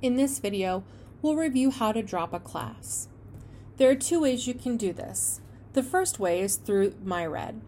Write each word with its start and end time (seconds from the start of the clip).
In 0.00 0.14
this 0.14 0.38
video, 0.38 0.84
we'll 1.20 1.34
review 1.34 1.72
how 1.72 1.90
to 1.90 2.02
drop 2.02 2.32
a 2.32 2.38
class. 2.38 3.08
There 3.78 3.90
are 3.90 3.96
two 3.96 4.20
ways 4.20 4.46
you 4.46 4.54
can 4.54 4.76
do 4.76 4.92
this. 4.92 5.40
The 5.72 5.82
first 5.82 6.20
way 6.20 6.40
is 6.40 6.54
through 6.54 6.90
MyRed. 7.04 7.60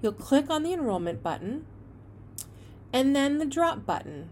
You'll 0.00 0.12
click 0.12 0.50
on 0.50 0.62
the 0.62 0.72
enrollment 0.72 1.20
button 1.20 1.66
and 2.92 3.16
then 3.16 3.38
the 3.38 3.46
drop 3.46 3.84
button. 3.84 4.28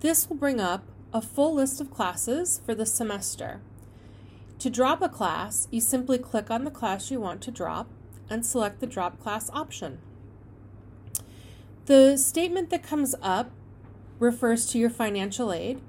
This 0.00 0.28
will 0.28 0.36
bring 0.36 0.58
up 0.58 0.84
a 1.12 1.20
full 1.20 1.54
list 1.54 1.82
of 1.82 1.90
classes 1.90 2.62
for 2.64 2.74
the 2.74 2.86
semester. 2.86 3.60
To 4.58 4.70
drop 4.70 5.02
a 5.02 5.08
class, 5.10 5.68
you 5.70 5.82
simply 5.82 6.16
click 6.16 6.50
on 6.50 6.64
the 6.64 6.70
class 6.70 7.10
you 7.10 7.20
want 7.20 7.42
to 7.42 7.50
drop 7.50 7.88
and 8.30 8.44
select 8.44 8.80
the 8.80 8.86
drop 8.86 9.20
class 9.20 9.50
option. 9.50 9.98
The 11.84 12.16
statement 12.16 12.70
that 12.70 12.82
comes 12.82 13.14
up 13.20 13.50
refers 14.18 14.66
to 14.66 14.78
your 14.78 14.90
financial 14.90 15.52
aid. 15.52 15.80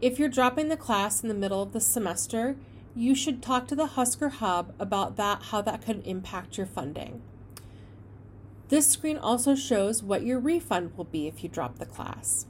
If 0.00 0.18
you're 0.18 0.28
dropping 0.28 0.68
the 0.68 0.76
class 0.76 1.22
in 1.22 1.28
the 1.28 1.34
middle 1.34 1.62
of 1.62 1.72
the 1.72 1.80
semester, 1.80 2.56
you 2.94 3.14
should 3.14 3.42
talk 3.42 3.68
to 3.68 3.76
the 3.76 3.86
Husker 3.86 4.28
Hub 4.28 4.74
about 4.78 5.16
that 5.16 5.44
how 5.44 5.60
that 5.62 5.84
could 5.84 6.06
impact 6.06 6.56
your 6.56 6.66
funding. 6.66 7.22
This 8.68 8.88
screen 8.88 9.18
also 9.18 9.54
shows 9.54 10.02
what 10.02 10.24
your 10.24 10.38
refund 10.38 10.96
will 10.96 11.04
be 11.04 11.26
if 11.26 11.42
you 11.42 11.48
drop 11.48 11.78
the 11.78 11.86
class. 11.86 12.46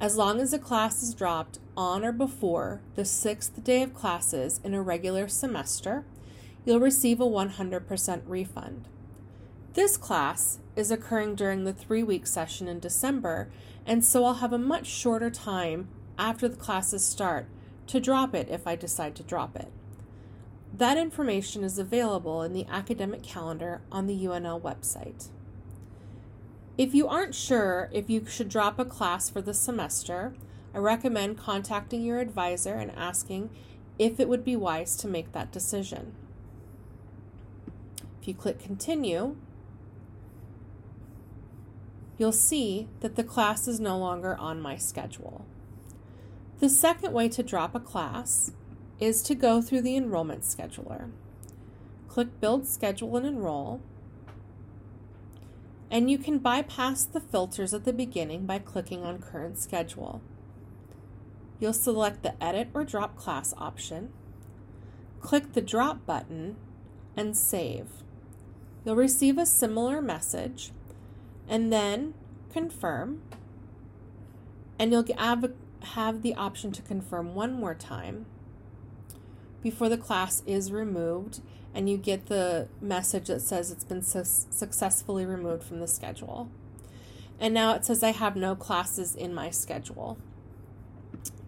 As 0.00 0.16
long 0.16 0.40
as 0.40 0.52
the 0.52 0.58
class 0.58 1.02
is 1.02 1.14
dropped 1.14 1.58
on 1.76 2.04
or 2.04 2.12
before 2.12 2.80
the 2.94 3.04
sixth 3.04 3.64
day 3.64 3.82
of 3.82 3.94
classes 3.94 4.60
in 4.62 4.72
a 4.72 4.80
regular 4.80 5.26
semester, 5.26 6.04
you'll 6.64 6.78
receive 6.78 7.20
a 7.20 7.24
100% 7.24 8.22
refund. 8.26 8.86
This 9.74 9.96
class 9.96 10.58
is 10.78 10.92
occurring 10.92 11.34
during 11.34 11.64
the 11.64 11.72
three 11.72 12.04
week 12.04 12.24
session 12.24 12.68
in 12.68 12.78
December, 12.78 13.50
and 13.84 14.04
so 14.04 14.24
I'll 14.24 14.34
have 14.34 14.52
a 14.52 14.58
much 14.58 14.86
shorter 14.86 15.28
time 15.28 15.88
after 16.16 16.48
the 16.48 16.56
classes 16.56 17.04
start 17.04 17.46
to 17.88 17.98
drop 17.98 18.32
it 18.32 18.48
if 18.48 18.64
I 18.64 18.76
decide 18.76 19.16
to 19.16 19.24
drop 19.24 19.56
it. 19.56 19.72
That 20.72 20.96
information 20.96 21.64
is 21.64 21.80
available 21.80 22.42
in 22.42 22.52
the 22.52 22.66
academic 22.70 23.24
calendar 23.24 23.80
on 23.90 24.06
the 24.06 24.24
UNL 24.24 24.60
website. 24.62 25.30
If 26.76 26.94
you 26.94 27.08
aren't 27.08 27.34
sure 27.34 27.90
if 27.92 28.08
you 28.08 28.24
should 28.26 28.48
drop 28.48 28.78
a 28.78 28.84
class 28.84 29.28
for 29.28 29.42
the 29.42 29.54
semester, 29.54 30.34
I 30.72 30.78
recommend 30.78 31.38
contacting 31.38 32.02
your 32.02 32.20
advisor 32.20 32.74
and 32.74 32.92
asking 32.92 33.50
if 33.98 34.20
it 34.20 34.28
would 34.28 34.44
be 34.44 34.54
wise 34.54 34.94
to 34.98 35.08
make 35.08 35.32
that 35.32 35.50
decision. 35.50 36.14
If 38.20 38.28
you 38.28 38.34
click 38.34 38.60
continue, 38.60 39.34
you'll 42.18 42.32
see 42.32 42.88
that 43.00 43.16
the 43.16 43.24
class 43.24 43.66
is 43.68 43.80
no 43.80 43.96
longer 43.96 44.36
on 44.36 44.60
my 44.60 44.76
schedule. 44.76 45.46
The 46.58 46.68
second 46.68 47.12
way 47.12 47.28
to 47.30 47.42
drop 47.42 47.74
a 47.74 47.80
class 47.80 48.52
is 48.98 49.22
to 49.22 49.34
go 49.36 49.62
through 49.62 49.82
the 49.82 49.96
enrollment 49.96 50.42
scheduler. 50.42 51.10
Click 52.08 52.40
Build 52.40 52.66
Schedule 52.66 53.16
and 53.16 53.26
Enroll, 53.26 53.80
and 55.90 56.10
you 56.10 56.18
can 56.18 56.38
bypass 56.38 57.04
the 57.04 57.20
filters 57.20 57.72
at 57.72 57.84
the 57.84 57.92
beginning 57.92 58.44
by 58.44 58.58
clicking 58.58 59.04
on 59.04 59.20
Current 59.20 59.56
Schedule. 59.56 60.20
You'll 61.60 61.72
select 61.72 62.22
the 62.22 62.42
Edit 62.42 62.68
or 62.74 62.84
Drop 62.84 63.16
Class 63.16 63.54
option, 63.56 64.10
click 65.20 65.52
the 65.52 65.60
Drop 65.60 66.04
button, 66.04 66.56
and 67.16 67.36
save. 67.36 67.86
You'll 68.84 68.96
receive 68.96 69.38
a 69.38 69.46
similar 69.46 70.02
message, 70.02 70.72
and 71.48 71.72
then 71.72 72.14
confirm, 72.52 73.22
and 74.78 74.92
you'll 74.92 75.06
have, 75.16 75.52
have 75.82 76.22
the 76.22 76.34
option 76.34 76.72
to 76.72 76.82
confirm 76.82 77.34
one 77.34 77.52
more 77.52 77.74
time 77.74 78.26
before 79.62 79.88
the 79.88 79.98
class 79.98 80.42
is 80.46 80.70
removed 80.70 81.40
and 81.74 81.88
you 81.88 81.96
get 81.96 82.26
the 82.26 82.68
message 82.80 83.26
that 83.26 83.40
says 83.40 83.70
it's 83.70 83.84
been 83.84 84.02
su- 84.02 84.22
successfully 84.24 85.26
removed 85.26 85.62
from 85.62 85.80
the 85.80 85.86
schedule. 85.86 86.50
And 87.38 87.54
now 87.54 87.74
it 87.74 87.84
says 87.84 88.02
I 88.02 88.12
have 88.12 88.36
no 88.36 88.56
classes 88.56 89.14
in 89.14 89.34
my 89.34 89.50
schedule. 89.50 90.18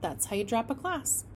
That's 0.00 0.26
how 0.26 0.36
you 0.36 0.44
drop 0.44 0.70
a 0.70 0.74
class. 0.74 1.24